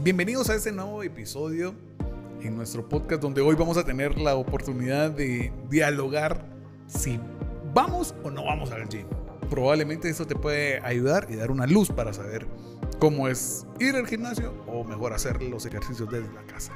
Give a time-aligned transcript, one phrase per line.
[0.00, 1.74] Bienvenidos a este nuevo episodio
[2.40, 6.46] en nuestro podcast donde hoy vamos a tener la oportunidad de dialogar
[6.86, 7.18] si
[7.74, 9.08] vamos o no vamos al gym.
[9.50, 12.46] Probablemente eso te puede ayudar y dar una luz para saber
[13.00, 16.74] cómo es ir al gimnasio o mejor hacer los ejercicios desde la casa.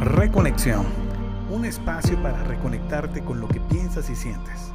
[0.00, 0.86] Reconexión.
[1.50, 4.72] Un espacio para reconectarte con lo que piensas y sientes,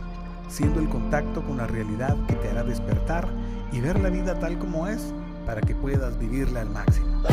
[0.50, 3.28] siendo el contacto con la realidad que te hará despertar
[3.72, 5.12] y ver la vida tal como es
[5.48, 7.24] para que puedas vivirla al máximo.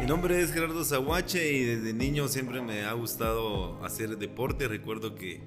[0.00, 4.66] Mi nombre es Gerardo Zahuache y desde niño siempre me ha gustado hacer deporte.
[4.66, 5.40] Recuerdo que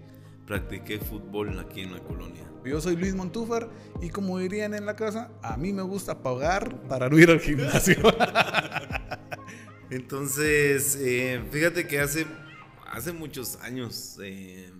[0.47, 2.49] practiqué fútbol aquí en la colonia.
[2.63, 3.69] Yo soy Luis Montúfar
[4.01, 7.41] y como dirían en la casa, a mí me gusta pagar para no ir al
[7.41, 7.97] gimnasio.
[9.89, 12.25] Entonces, eh, fíjate que hace
[12.93, 14.71] hace muchos años eh,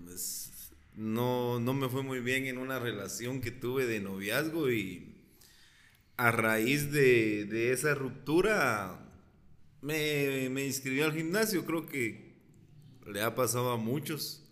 [0.95, 5.15] no, no me fue muy bien en una relación que tuve de noviazgo y
[6.15, 8.99] a raíz de, esa ruptura
[9.81, 12.35] me, me inscribí al gimnasio, creo que
[13.11, 14.47] le ha pasado a muchos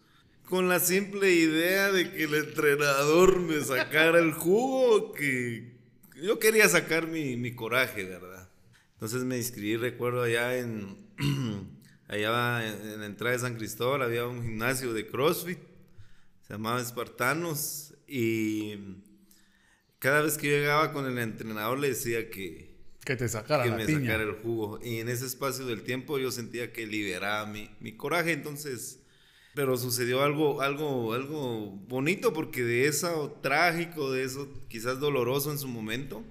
[0.49, 5.77] con la simple idea de que el entrenador me sacara el jugo, que
[6.21, 8.49] yo quería sacar mi, mi coraje, ¿verdad?
[8.93, 10.97] Entonces me inscribí, recuerdo, allá en,
[12.12, 15.59] allá en la entrada de San Cristóbal había un gimnasio de CrossFit,
[16.45, 18.76] se llamaba Espartanos, y
[19.98, 23.72] cada vez que yo llegaba con el entrenador le decía que, que te sacara, que
[23.72, 24.80] me sacara el jugo.
[24.84, 28.98] Y en ese espacio del tiempo yo sentía que liberaba mi, mi coraje, entonces...
[29.54, 35.59] Pero sucedió algo, algo, algo bonito porque de eso trágico, de eso quizás doloroso en
[35.59, 36.23] su momento,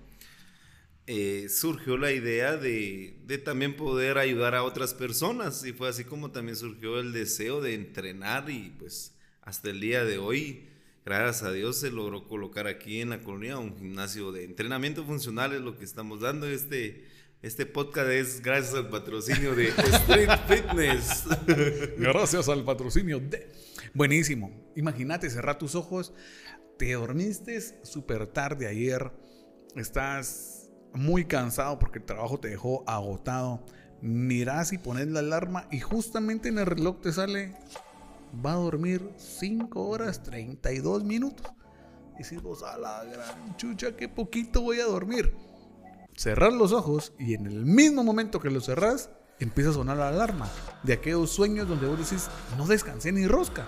[1.13, 6.31] eh, surgió la idea de, también poder ayudar a otras personas y fue así como
[6.31, 10.69] también surgió el deseo de entrenar y pues hasta el día de hoy,
[11.05, 15.53] gracias a Dios, se logró colocar aquí en la colonia un gimnasio de entrenamiento funcional,
[15.53, 16.47] es lo que estamos dando.
[16.47, 17.09] Este,
[17.43, 21.25] este podcast es gracias al patrocinio de Street Fitness.
[21.99, 23.49] Gracias al patrocinio de...
[23.95, 24.73] Buenísimo.
[24.77, 26.15] Imagínate, cerrar tus ojos,
[26.79, 29.11] te dormiste súper tarde ayer,
[29.75, 30.60] estás
[30.95, 33.65] muy cansado porque el trabajo te dejó agotado,
[34.01, 37.55] mirás y pones la alarma y justamente en el reloj te sale,
[38.45, 41.47] va a dormir 5 horas 32 minutos.
[42.19, 45.35] Y si vos a la gran chucha, qué poquito voy a dormir.
[46.15, 50.09] Cerrar los ojos y en el mismo momento que los cerrás, empieza a sonar la
[50.09, 50.49] alarma
[50.83, 53.67] de aquellos sueños donde vos decís, no descansé ni rosca.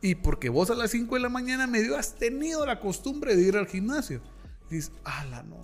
[0.00, 3.42] Y porque vos a las 5 de la mañana medio has tenido la costumbre de
[3.42, 4.22] ir al gimnasio.
[4.70, 5.56] dices, ala, no,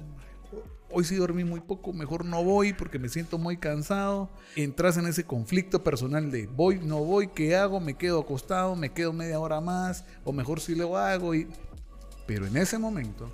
[0.92, 4.30] hoy sí dormí muy poco, mejor no voy porque me siento muy cansado.
[4.56, 7.80] Entras en ese conflicto personal de voy, no voy, ¿qué hago?
[7.80, 11.34] Me quedo acostado, me quedo media hora más, o mejor si lo hago.
[11.34, 11.48] Y...
[12.26, 13.30] Pero en ese momento,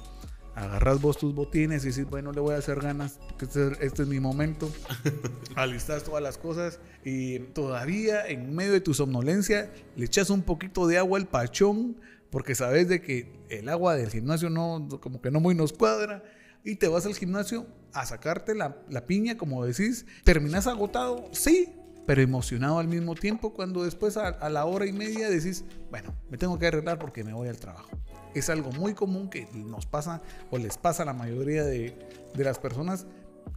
[0.55, 4.09] agarras vos tus botines y dices, bueno, le voy a hacer ganas, este, este, es
[4.09, 4.71] mi momento.
[5.55, 10.87] Alistas todas las cosas y todavía en medio de tu somnolencia le echas un poquito
[10.87, 11.97] de agua al pachón
[12.31, 16.23] porque sabes de que el agua del gimnasio no, como que no muy nos cuadra
[16.65, 20.07] y te vas al gimnasio a sacarte la, piña, como decís.
[20.25, 21.29] ¿Terminas agotado?
[21.33, 21.73] Sí,
[22.07, 26.39] pero emocionado al mismo tiempo cuando después a, la hora y media decís, bueno, me
[26.39, 27.91] tengo que arreglar porque me voy al trabajo.
[28.35, 31.97] Es algo muy común que nos pasa o les pasa a la mayoría de,
[32.35, 33.07] las personas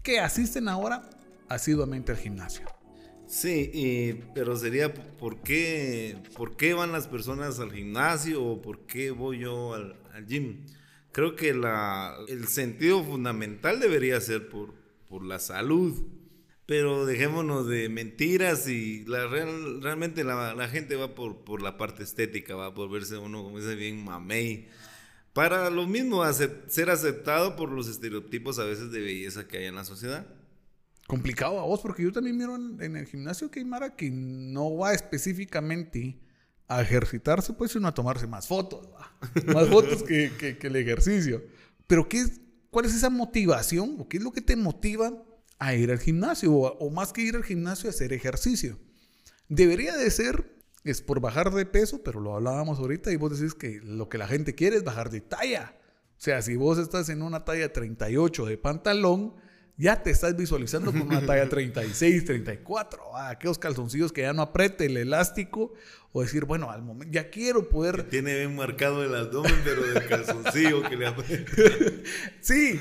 [0.04, 1.10] que asisten ahora
[1.50, 2.66] asiduamente al gimnasio.
[3.28, 9.12] Sí, pero sería ¿por qué, por qué van las personas al gimnasio o por qué
[9.12, 10.66] voy yo al, al gym
[11.12, 14.74] creo que la, el sentido fundamental debería ser por,
[15.08, 15.96] por la salud.
[16.66, 22.56] Pero dejémonos de mentiras y la realmente la, gente va por, por la parte estética,
[22.56, 24.70] va por verse uno, como dice bien, mamey.
[25.34, 29.76] Para lo mismo, ser aceptado por los estereotipos a veces de belleza que hay en
[29.76, 30.26] la sociedad.
[31.08, 34.78] Complicado a vos, porque yo también miro en, el gimnasio que hay Mara que no
[34.78, 36.18] va específicamente
[36.72, 38.88] a ejercitarse, pues, sino a tomarse más fotos,
[39.48, 41.44] más fotos que, el ejercicio.
[41.86, 42.40] Pero ¿qué es,
[42.70, 45.12] ¿cuál es esa motivación o qué es lo que te motiva
[45.60, 48.80] a ir al gimnasio o, más que ir al gimnasio a hacer ejercicio?
[49.50, 53.54] Debería de ser, es por bajar de peso, pero lo hablábamos ahorita y vos decís
[53.54, 55.76] que lo que la gente quiere es bajar de talla.
[56.18, 59.36] O sea, si vos estás en una talla 38 de pantalón,
[59.82, 64.44] ya te estás visualizando con una talla 36, 34, ah, aquellos calzoncillos que ya no
[64.44, 65.74] apriete el elástico,
[66.14, 68.04] o decir, bueno, al momento, ya quiero poder...
[68.04, 71.08] tiene bien marcado el abdomen, pero del calzoncillo que le
[72.42, 72.80] Sí,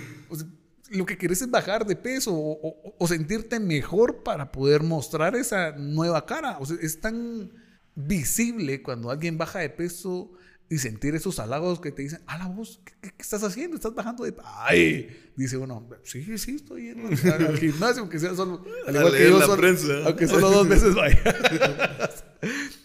[0.90, 6.26] lo que quieres es bajar de peso o, sentirte mejor para poder mostrar esa nueva
[6.26, 6.58] cara.
[6.58, 7.50] O sea, es tan
[7.94, 10.32] visible cuando alguien baja de peso
[10.70, 13.76] y sentir esos halagos que te dicen, a la voz, ¿qué, estás haciendo?
[13.76, 15.32] ¿Estás bajando de ¡Ay!
[15.36, 19.40] Dice uno, sí, sí, estoy yendo al gimnasio, aunque sea solo, al igual que yo,
[19.40, 21.20] solo, aunque solo dos veces vaya.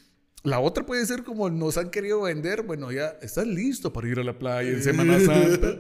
[0.45, 4.19] La otra puede ser como nos han querido vender, bueno, ya estás listo para ir
[4.19, 5.79] a la playa en Semana Santa.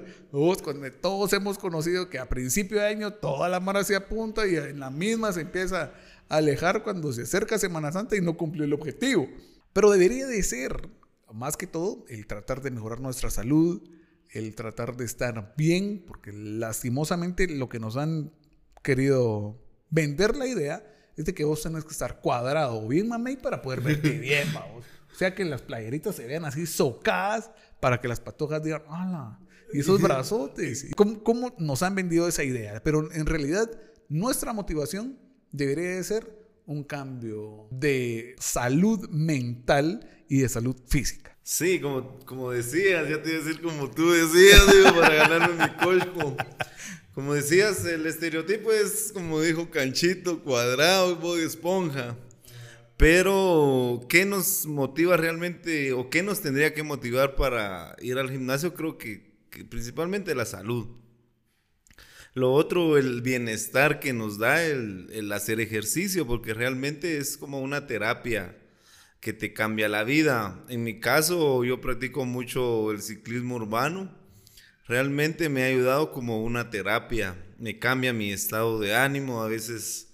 [1.01, 4.79] todos hemos conocido que a principio de año toda la mara se apunta y en
[4.79, 5.93] la misma se empieza
[6.29, 9.27] a alejar cuando se acerca Semana Santa y no cumplió el objetivo.
[9.71, 10.89] Pero debería de ser,
[11.35, 13.81] más que todo, el tratar de mejorar nuestra salud,
[14.29, 18.31] el tratar de estar bien, porque lastimosamente lo que nos han
[18.81, 20.83] querido vender la idea
[21.15, 24.47] es de que vos tenés que estar cuadrado o bien mamey para poder verte bien,
[24.53, 24.85] vamos.
[25.13, 29.39] O sea, que las playeritas se vean así socadas para que las patojas digan, ¡hala!
[29.73, 30.87] Y esos brazotes.
[30.95, 32.81] ¿Cómo, ¿Cómo, nos han vendido esa idea?
[32.83, 33.69] Pero en realidad,
[34.09, 35.17] nuestra motivación
[35.51, 41.37] debería de ser un cambio de salud mental y de salud física.
[41.43, 45.63] Sí, como, como decías, ya te iba a decir como tú decías, digo, para ganarme
[45.63, 46.35] mi colpo.
[47.13, 52.17] Como decías, el estereotipo es, como dijo Canchito, cuadrado, Bob Esponja.
[52.97, 58.73] Pero, ¿qué nos motiva realmente o qué nos tendría que motivar para ir al gimnasio?
[58.73, 59.33] Creo que,
[59.69, 60.87] principalmente la salud.
[62.35, 67.87] Lo otro, el bienestar que nos da el, hacer ejercicio, porque realmente es como una
[67.87, 68.57] terapia
[69.21, 70.61] que te cambia la vida.
[70.67, 74.13] En mi caso, yo practico mucho el ciclismo urbano.
[74.85, 80.09] Realmente me ha ayudado como una terapia, me cambia mi estado de ánimo, a veces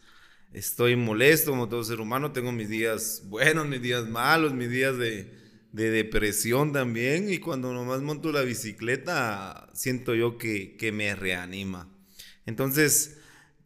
[0.54, 4.96] estoy molesto como todo ser humano, tengo mis días buenos, mis días malos, mis días
[4.96, 5.28] de,
[5.72, 7.34] depresión también.
[7.34, 11.90] Y cuando nomás monto la bicicleta siento yo que me reanima.
[12.46, 13.18] Entonces,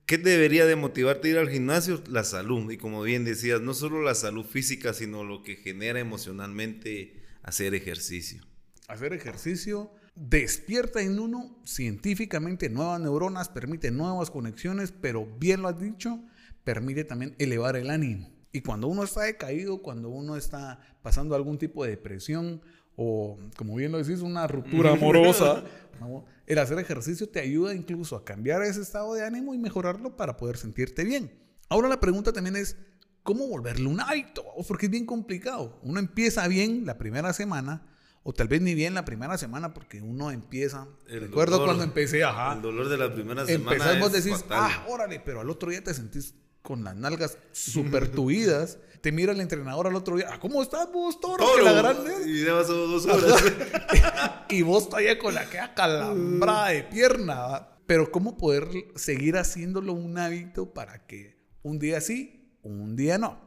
[0.06, 2.04] ¿qué debería de motivarte a ir al gimnasio?
[2.10, 2.70] La salud.
[2.72, 7.74] Y como bien decías, no solo la salud física, sino lo que genera emocionalmente hacer
[7.74, 8.44] ejercicio.
[8.88, 15.80] Hacer ejercicio despierta en uno científicamente nuevas neuronas, permite nuevas conexiones, pero bien lo has
[15.80, 16.24] dicho,
[16.64, 18.32] permite también elevar el ánimo.
[18.52, 22.62] Y cuando uno está decaído, cuando uno está pasando algún tipo de depresión
[22.96, 25.64] o, como bien lo decís, una ruptura amorosa,
[26.46, 30.38] el hacer ejercicio te ayuda incluso a cambiar ese estado de ánimo y mejorarlo para
[30.38, 31.32] poder sentirte bien.
[31.70, 32.78] Ahora la pregunta también es,
[33.24, 34.44] ¿cómo volverle un hábito?
[34.68, 35.80] Porque es bien complicado.
[35.84, 37.88] Uno empieza bien la primera semana,
[38.24, 40.88] o tal vez ni bien la primera semana, porque uno empieza.
[41.08, 42.54] recuerdo cuando empecé, ajá.
[42.54, 43.72] El dolor de la primera semana.
[43.72, 46.34] Empezás vos decís, ah, órale, pero al otro día te sentís
[46.66, 48.80] con las nalgas súper tuidas.
[49.00, 51.46] te mira el entrenador al otro día, ah, ¿cómo estás vos, toro?
[51.46, 51.64] toro.
[51.64, 51.96] La
[52.26, 53.44] Y llevas dos horas.
[54.50, 57.70] y vos todavía con la que calambrada de pierna.
[57.86, 63.40] Pero ¿cómo poder seguir haciéndolo un hábito para que un día sí, un día no?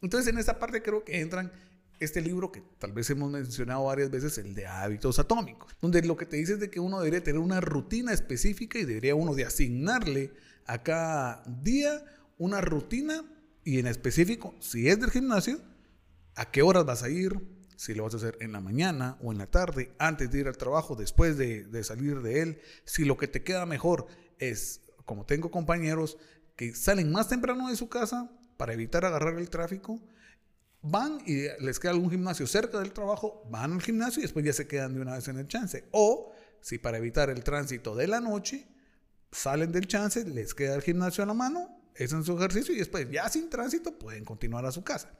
[0.00, 1.52] Entonces, en esa parte creo que entran
[1.98, 6.16] este libro que tal vez hemos mencionado varias veces, el de hábitos atómicos, donde lo
[6.16, 9.34] que te dice es de que uno debería tener una rutina específica y debería uno
[9.34, 10.32] de asignarle
[10.66, 12.02] a cada día
[12.40, 13.22] una rutina
[13.64, 15.60] y en específico, si es del gimnasio,
[16.34, 17.38] a qué horas vas a ir,
[17.76, 20.48] si lo vas a hacer en la mañana o en la tarde, antes de ir
[20.48, 24.06] al trabajo, después de, salir de él, si lo que te queda mejor
[24.38, 26.16] es, como tengo compañeros
[26.56, 30.00] que salen más temprano de su casa para evitar agarrar el tráfico,
[30.80, 34.54] van y les queda algún gimnasio cerca del trabajo, van al gimnasio y después ya
[34.54, 35.84] se quedan de una vez en el chance.
[35.90, 38.66] O si para evitar el tránsito de la noche,
[39.30, 43.10] salen del chance, les queda el gimnasio a la mano, hacen su ejercicio y después
[43.10, 45.18] ya sin tránsito pueden continuar a su casa.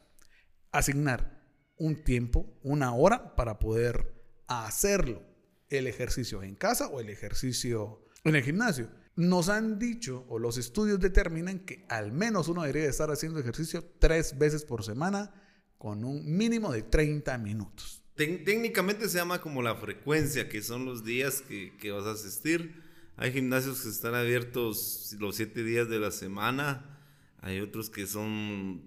[0.73, 1.41] Asignar
[1.77, 4.15] un tiempo, una hora para poder
[4.47, 5.23] hacerlo,
[5.69, 8.91] el ejercicio en casa o el ejercicio en el gimnasio.
[9.17, 13.85] Nos han dicho, o los estudios determinan que al menos uno debería estar haciendo ejercicio
[13.99, 15.33] tres veces por semana
[15.79, 18.05] con un mínimo de 30 minutos.
[18.15, 22.90] Técnicamente se llama como la frecuencia, que son los días que, que, vas a asistir.
[23.21, 26.99] Hay gimnasios que están abiertos los 7 días de la semana,
[27.43, 28.81] hay otros que son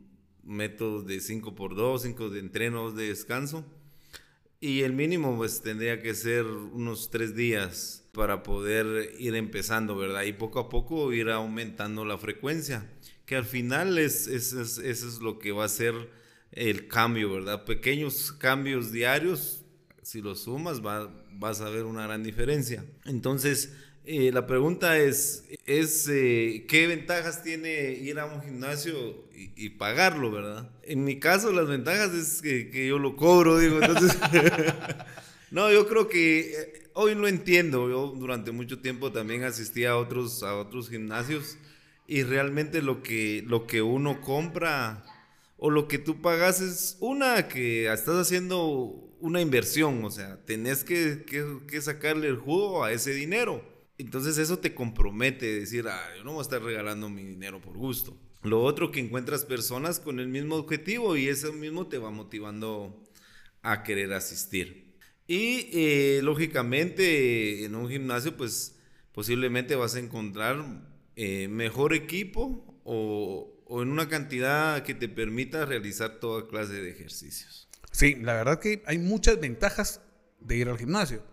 [0.43, 3.63] métodos de 5 por 2, 5 de entrenos de descanso.
[4.59, 10.23] Y el mínimo pues tendría que ser unos 3 días para poder ir empezando, ¿verdad?
[10.23, 12.89] Y poco a poco ir aumentando la frecuencia,
[13.27, 16.09] que al final es, es, es, eso es lo que va a ser
[16.51, 17.65] el cambio, ¿verdad?
[17.65, 19.63] Pequeños cambios diarios,
[20.01, 22.83] si los sumas, vas a ver una gran diferencia.
[23.05, 23.73] Entonces,
[24.05, 30.31] eh, la pregunta es, es eh, ¿qué ventajas tiene ir a un gimnasio y, pagarlo,
[30.31, 30.69] verdad?
[30.83, 34.17] En mi caso, las ventajas es que, yo lo cobro, digo, entonces...
[35.51, 37.89] no, yo creo que eh, hoy lo entiendo.
[37.89, 41.57] Yo durante mucho tiempo también asistí a otros, a otros gimnasios
[42.07, 45.05] y realmente lo que, lo que uno compra
[45.57, 50.83] o lo que tú pagas es una que estás haciendo una inversión, o sea, tenés
[50.83, 53.63] que, que, sacarle el jugo a ese dinero.
[54.03, 57.77] Entonces eso te compromete, decir, ah, yo no voy a estar regalando mi dinero por
[57.77, 58.17] gusto.
[58.41, 63.01] Lo otro que encuentras personas con el mismo objetivo y eso mismo te va motivando
[63.61, 64.97] a querer asistir.
[65.25, 68.75] Y eh, lógicamente en un gimnasio pues
[69.13, 70.65] posiblemente vas a encontrar
[71.15, 76.91] eh, mejor equipo o, o en una cantidad que te permita realizar toda clase de
[76.91, 77.69] ejercicios.
[77.93, 80.01] Sí, la verdad que hay muchas ventajas
[80.41, 81.23] de ir al gimnasio,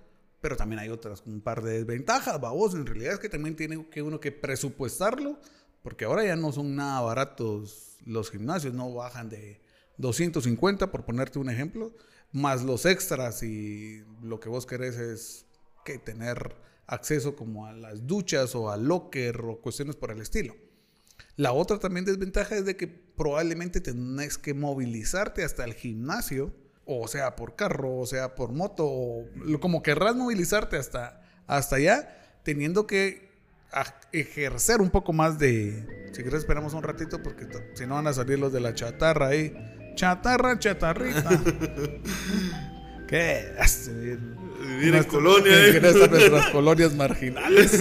[0.41, 2.75] pero también hay otras, un par de desventajas, babos.
[2.75, 5.39] En realidad es que también tiene que uno que presupuestarlo,
[5.83, 9.61] porque ahora ya no son nada baratos los gimnasios, no bajan de
[9.99, 11.95] 250, por ponerte un ejemplo,
[12.33, 15.47] más los extras y lo que vos querés es
[15.85, 16.57] que tener
[16.87, 20.57] acceso como a las duchas o al locker o cuestiones por el estilo.
[21.37, 26.53] La otra también desventaja es de que probablemente tenés que movilizarte hasta el gimnasio,
[26.99, 29.27] o sea, por carro, o sea, por moto, o
[29.61, 33.31] como querrás movilizarte hasta, hasta allá, teniendo que
[34.13, 36.11] ejercer un poco más de...
[36.13, 39.29] Si quieres esperamos un ratito porque si no van a salir los de la chatarra
[39.29, 39.55] ahí.
[39.95, 41.31] Chatarra, chatarrita.
[43.09, 43.55] ¿Qué?
[44.61, 45.67] Vivir en colonia.
[45.69, 47.79] En nuestras colonias marginales.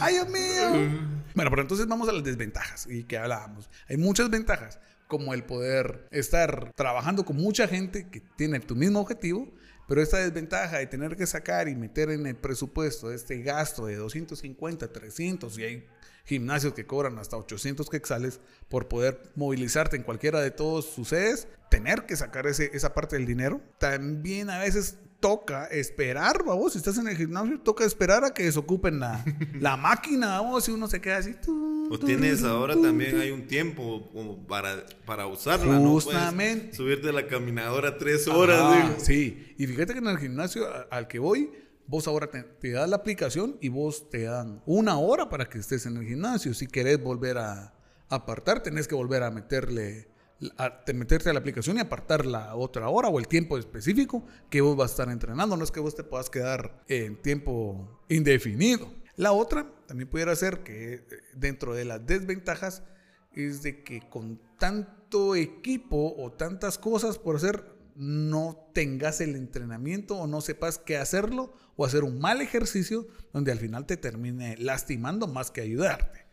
[0.00, 0.90] ¡Ay, Dios mío!
[1.34, 3.68] Bueno, pero entonces vamos a las desventajas y que hablábamos.
[3.88, 9.00] Hay muchas ventajas, como el poder estar trabajando con mucha gente que tiene tu mismo
[9.00, 9.52] objetivo,
[9.88, 13.96] pero esta desventaja de tener que sacar y meter en el presupuesto este gasto de
[13.96, 15.86] 250, 300 y hay
[16.24, 21.46] gimnasios que cobran hasta 800 quexales por poder movilizarte en cualquiera de todos sus sedes,
[21.70, 23.60] tener que sacar ese, esa parte del dinero.
[23.78, 28.44] También a veces toca esperar, vamos, si estás en el gimnasio, toca esperar a que
[28.44, 29.24] desocupen la,
[29.60, 31.34] la máquina, vamos, y uno se queda así.
[31.90, 36.68] o tienes ahora también hay un tiempo como para, para usarla, Justamente.
[36.68, 36.74] ¿no?
[36.74, 39.02] subirte a la caminadora tres horas.
[39.02, 41.50] sí, y fíjate que en el gimnasio al que voy,
[41.86, 45.58] vos ahora te, te das la aplicación y vos te dan una hora para que
[45.58, 46.52] estés en el gimnasio.
[46.54, 47.74] Si querés volver a
[48.08, 50.08] apartar, tenés que volver a meterle
[50.58, 54.60] a, meterte a la aplicación y apartar la otra hora o el tiempo específico que
[54.60, 55.56] vos vas a estar entrenando.
[55.56, 58.92] No es que vos te puedas quedar en tiempo indefinido.
[59.16, 62.82] La otra también pudiera ser que eh, dentro de las desventajas
[63.32, 67.64] es de que con tanto equipo o tantas cosas por hacer
[67.94, 73.52] no tengas el entrenamiento o no sepas qué hacerlo o hacer un mal ejercicio donde
[73.52, 76.26] al final te termine lastimando más que ayudarte.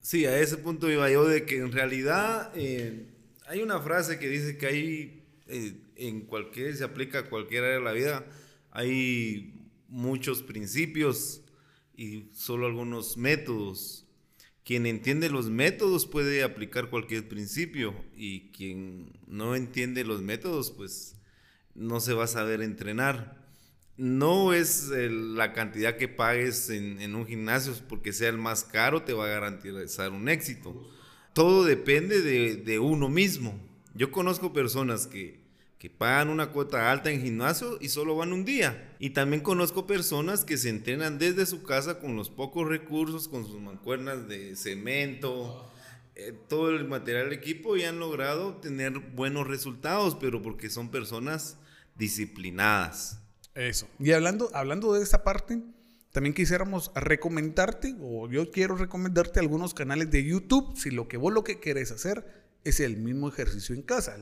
[0.00, 3.17] Sí, a ese punto iba yo de que en realidad eh,
[3.48, 7.78] hay una frase que dice que hay, eh, en cualquier, se aplica a cualquier área
[7.78, 8.26] de la vida,
[8.70, 9.54] hay
[9.88, 11.40] muchos principios
[11.96, 14.04] y solo algunos métodos.
[14.64, 21.16] Quien entiende los métodos puede aplicar cualquier principio y quien no entiende los métodos, pues
[21.74, 23.48] no se va a saber entrenar.
[23.96, 29.14] No es la cantidad que pagues en, un gimnasio porque sea el más caro, te
[29.14, 30.86] va a garantizar un éxito
[31.38, 33.56] todo depende de, uno mismo.
[33.94, 35.38] Yo conozco personas que,
[35.78, 38.96] que pagan una cuota alta en gimnasio y solo van un día.
[38.98, 43.46] Y también conozco personas que se entrenan desde su casa con los pocos recursos, con
[43.46, 45.70] sus mancuernas de cemento,
[46.16, 50.90] eh, todo el material de equipo y han logrado tener buenos resultados, pero porque son
[50.90, 51.56] personas
[51.94, 53.20] disciplinadas.
[53.54, 53.86] Eso.
[54.00, 55.62] Y hablando, hablando de esa parte,
[56.12, 61.32] también quisiéramos recomendarte, o yo quiero recomendarte algunos canales de YouTube, si lo que vos
[61.32, 64.16] lo que querés hacer es el mismo ejercicio en casa.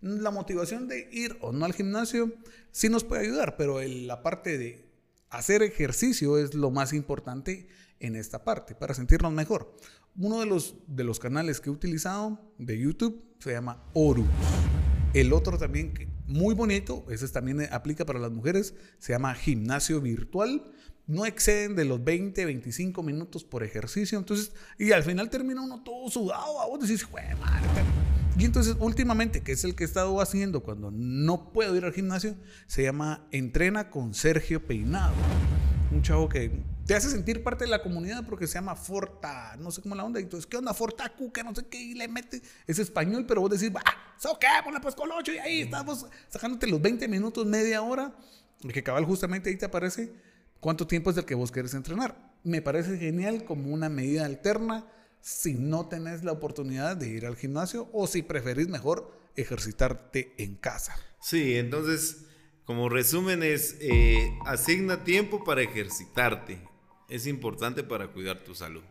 [0.00, 2.32] La motivación de ir o no al gimnasio
[2.70, 4.90] sí nos puede ayudar, pero la parte de
[5.30, 7.68] hacer ejercicio es lo más importante
[8.00, 9.74] en esta parte, para sentirnos mejor.
[10.16, 14.26] Uno de los, de los canales que he utilizado de YouTube se llama Oru.
[15.12, 15.92] El otro también,
[16.26, 20.72] muy bonito, ese también aplica para las mujeres, se llama Gimnasio Virtual
[21.10, 24.16] no exceden de los 20, 25 minutos por ejercicio.
[24.16, 26.60] Entonces, y al final termina uno todo sudado.
[26.60, 27.68] A vos decís, madre.
[28.38, 31.92] Y entonces, últimamente, que es el que he estado haciendo cuando no puedo ir al
[31.92, 32.36] gimnasio,
[32.68, 35.12] se llama Entrena con Sergio Peinado.
[35.90, 39.72] Un chavo que te hace sentir parte de la comunidad porque se llama Forta, no
[39.72, 40.20] sé cómo la onda.
[40.20, 42.40] Y entonces, ¿qué onda Forta Que no sé qué, y le mete.
[42.68, 44.46] Es español, pero vos decís, ah, ¿so qué?
[44.62, 48.14] Ponle pues colocho y ahí estamos sacándote los 20 minutos, media hora.
[48.72, 50.12] Que cabal justamente ahí te aparece
[50.60, 52.34] ¿Cuánto tiempo es el que vos querés entrenar?
[52.44, 54.86] Me parece genial como una medida alterna
[55.20, 60.56] si no tenés la oportunidad de ir al gimnasio o si preferís mejor ejercitarte en
[60.56, 60.94] casa.
[61.20, 62.26] Sí, entonces,
[62.64, 66.62] como resumen es, eh, asigna tiempo para ejercitarte.
[67.08, 68.82] Es importante para cuidar tu salud.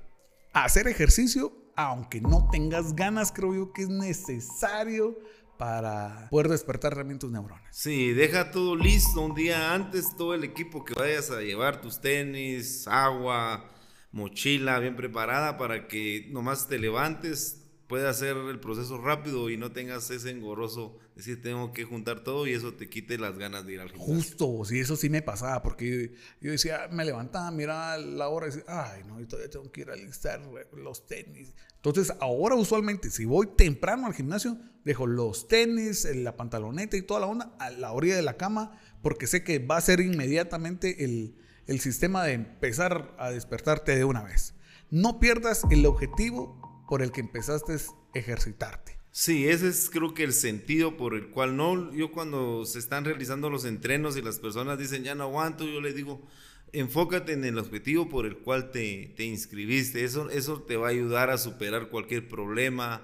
[0.53, 5.17] Hacer ejercicio aunque no tengas ganas, creo yo que es necesario
[5.59, 7.61] para poder despertar realmente tus neuronas.
[7.69, 11.99] Sí, deja todo listo un día antes, todo el equipo que vayas a llevar, tus
[11.99, 13.69] tenis, agua,
[14.13, 17.58] mochila bien preparada para que nomás te levantes,
[17.89, 22.46] puedas hacer el proceso rápido y no tengas ese engorroso, decir, tengo que juntar todo
[22.46, 24.13] y eso te quite las ganas de ir al gimnasio.
[24.13, 28.51] Justo, sí, eso sí me pasaba, porque yo decía, me levantaba, miraba la hora y
[28.51, 30.39] decía, ay, no, todavía tengo que ir a listar
[30.72, 31.55] los tenis.
[31.77, 37.22] Entonces, ahora usualmente, si voy temprano al gimnasio, dejo los tenis, la pantaloneta y toda
[37.22, 41.03] la onda a la orilla de la cama, porque sé que va a ser inmediatamente
[41.03, 44.53] el, el sistema de empezar a despertarte de una vez.
[44.91, 46.58] No pierdas el objetivo
[46.89, 47.77] por el que empezaste a
[48.17, 48.98] ejercitarte.
[49.12, 53.05] Sí, ese es creo que el sentido por el cual no, yo cuando se están
[53.05, 56.22] realizando los entrenos y las personas dicen ya no aguanto, yo les digo,
[56.74, 60.03] enfócate en el objetivo por el cual te, te inscribiste.
[60.03, 63.03] Eso, eso te va a ayudar a superar cualquier problema,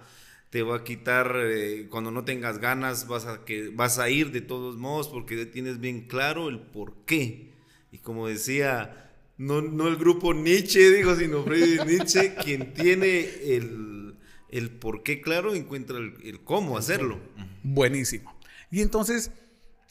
[0.50, 4.32] te va a quitar, eh, cuando no tengas ganas, vas a, que, vas a ir
[4.32, 7.51] de todos modos porque tienes bien claro el por qué.
[7.92, 9.04] Y como decía,
[9.38, 13.20] no, no el grupo Nietzsche, digo, sino Friedrich Nietzsche, quien tiene
[13.56, 14.18] el,
[14.50, 17.20] el por qué claro, encuentra el, el cómo hacerlo.
[17.63, 18.34] Buenísimo.
[18.72, 19.32] Y entonces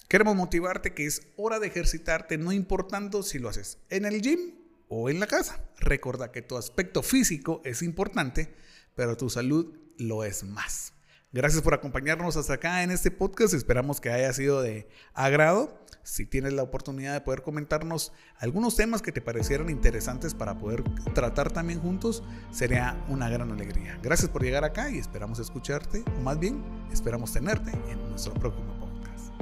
[0.08, 4.52] Queremos motivarte que es hora de ejercitarte, no importando si lo haces en el gym
[4.88, 5.64] o en la casa.
[5.80, 8.54] Recuerda que tu aspecto físico es importante,
[8.94, 10.92] pero tu salud lo es más.
[11.34, 13.54] Gracias por acompañarnos hasta acá en este podcast.
[13.54, 15.76] Esperamos que haya sido de agrado.
[16.04, 20.84] Si tienes la oportunidad de poder comentarnos algunos temas que te parecieran interesantes para poder
[21.12, 22.22] tratar también juntos,
[22.52, 23.98] sería una gran alegría.
[24.00, 26.62] Gracias por llegar acá y esperamos escucharte, o más bien,
[26.92, 29.32] esperamos tenerte en nuestro próximo podcast.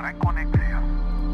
[0.00, 1.29] Reconexión.